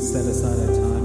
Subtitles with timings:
[0.00, 0.99] set aside our time,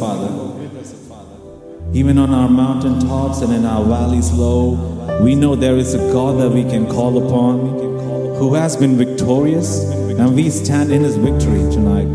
[0.00, 0.32] Father.
[1.92, 6.40] Even on our mountaintops and in our valleys low, we know there is a God
[6.40, 7.58] that we can call upon
[8.36, 9.84] who has been victorious,
[10.18, 12.12] and we stand in his victory tonight.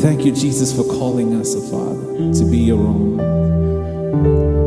[0.00, 4.57] Thank you, Jesus, for calling us, a Father, to be your own.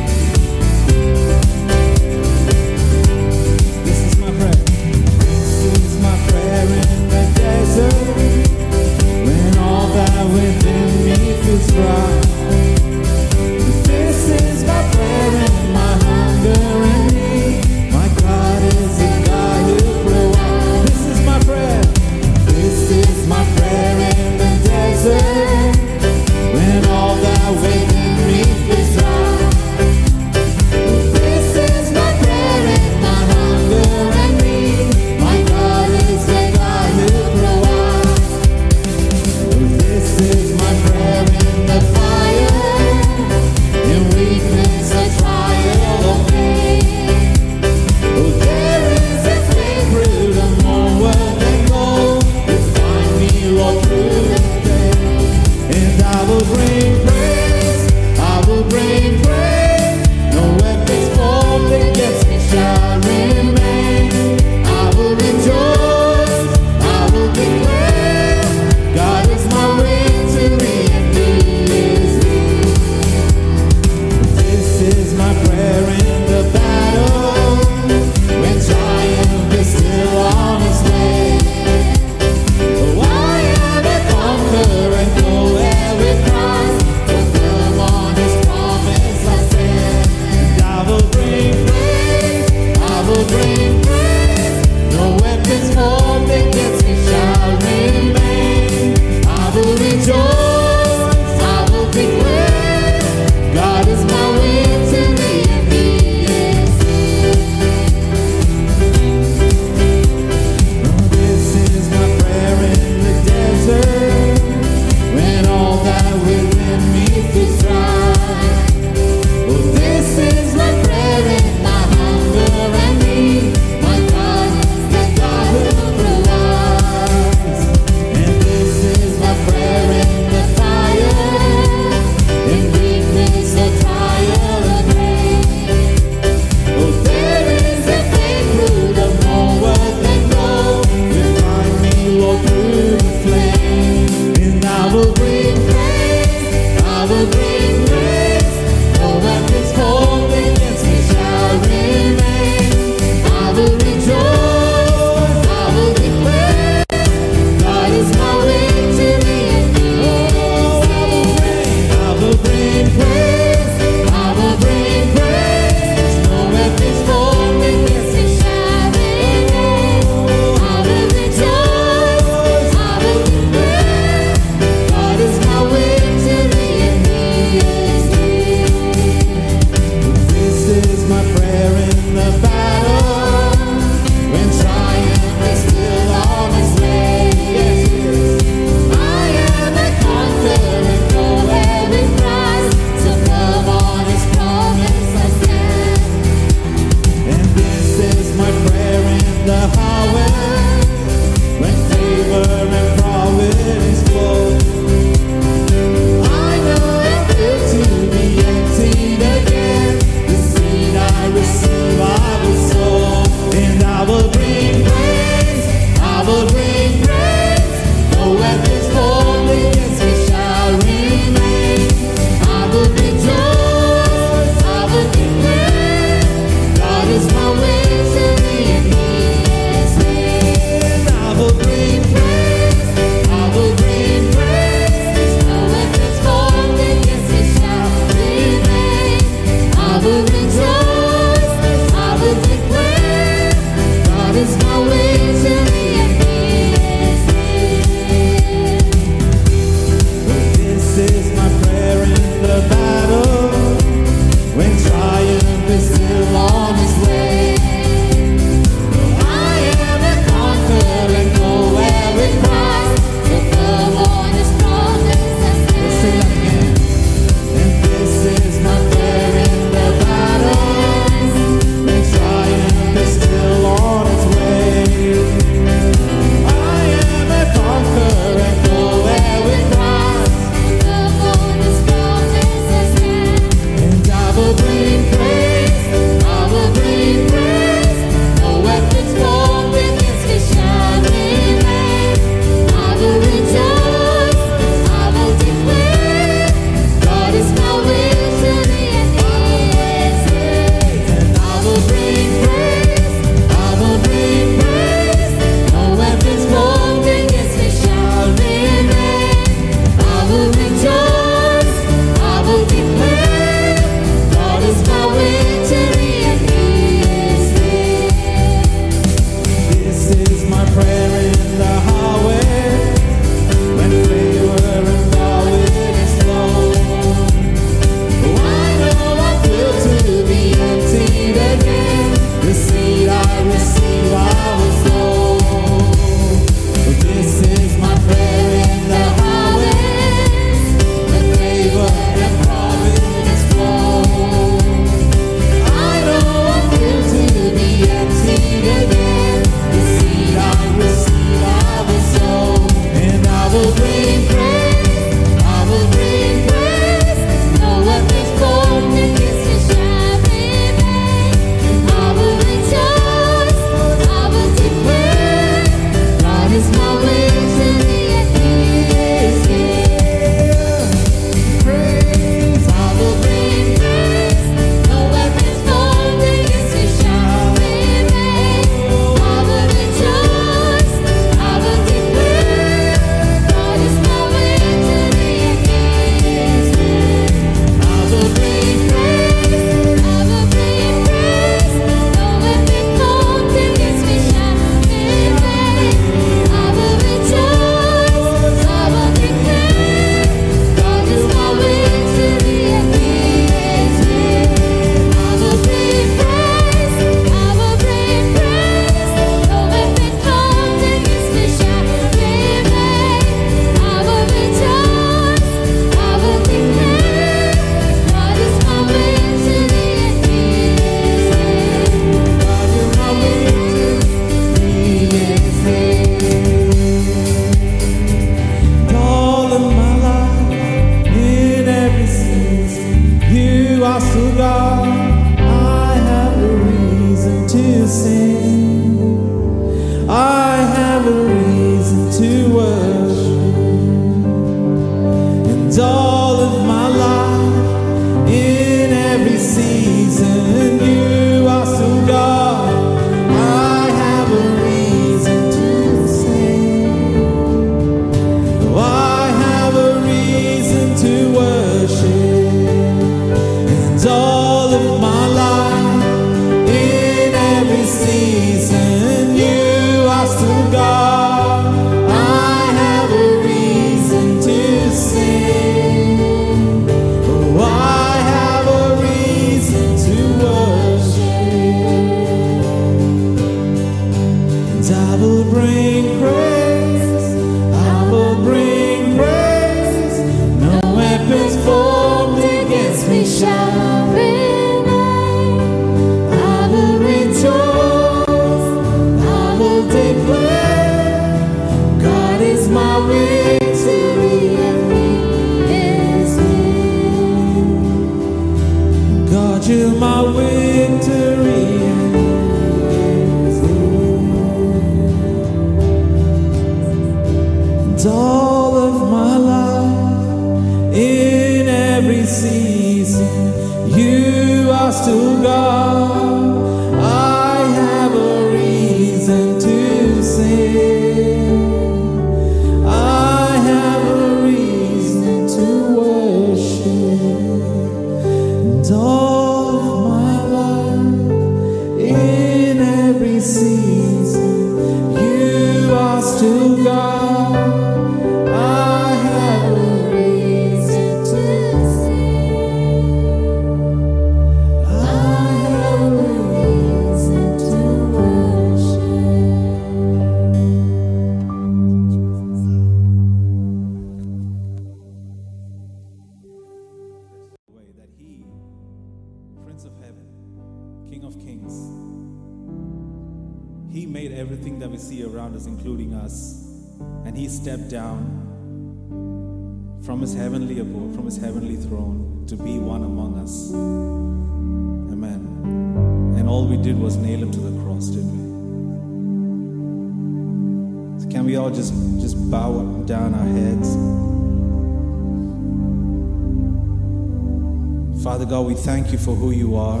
[598.26, 600.00] Father God, we thank you for who you are.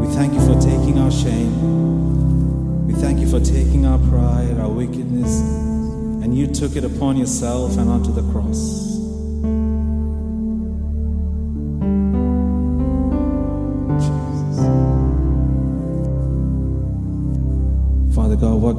[0.00, 2.86] We thank you for taking our shame.
[2.86, 5.40] We thank you for taking our pride, our wickedness,
[6.22, 8.96] and you took it upon yourself and onto the cross.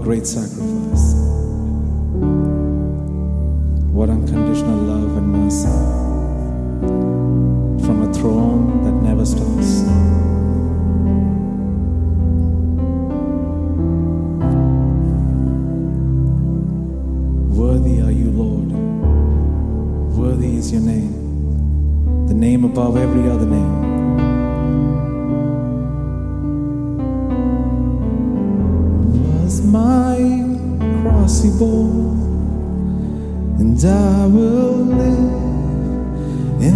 [0.08, 1.16] great sacrifice.
[3.92, 4.77] What unconditional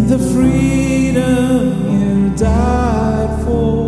[0.08, 1.62] the freedom
[2.00, 3.88] you died for.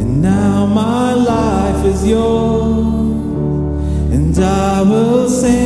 [0.00, 2.96] And now my life is yours,
[4.14, 5.63] and I will sing.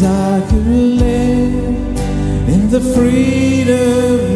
[0.00, 1.98] and I could live
[2.48, 4.27] in the freedom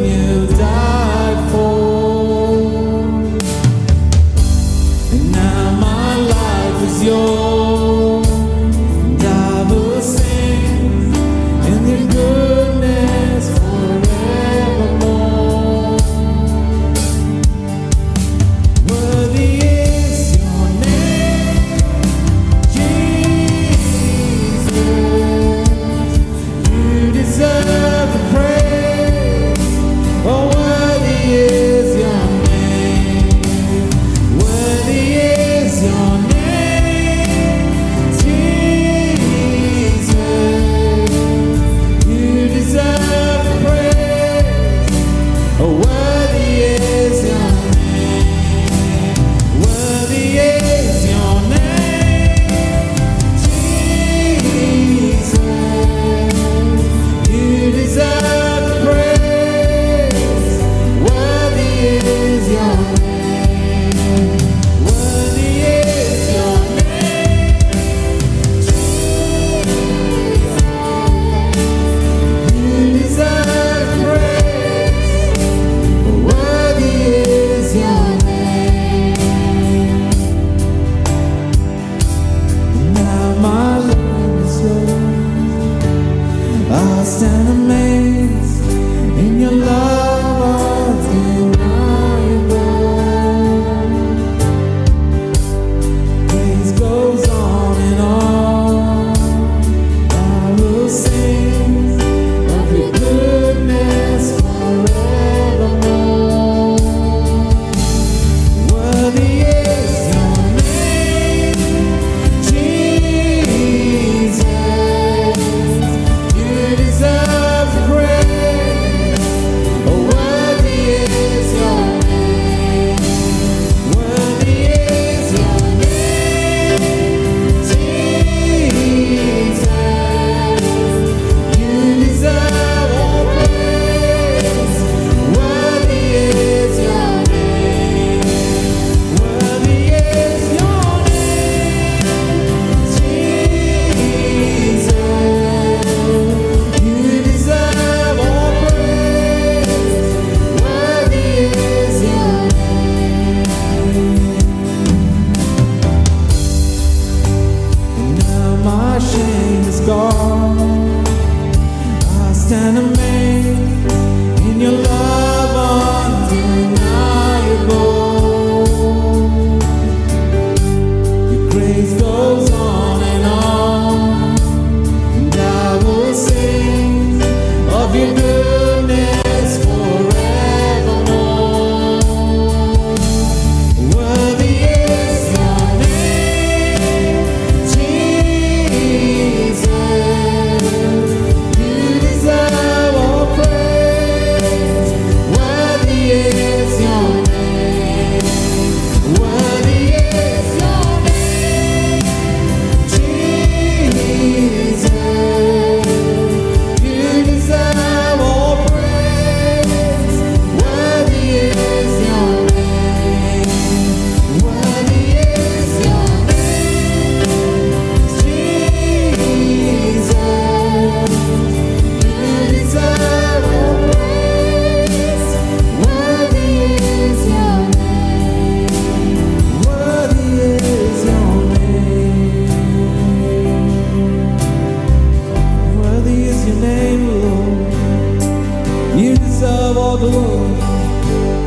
[239.99, 240.55] glory.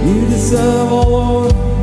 [0.05, 1.74] You deserve all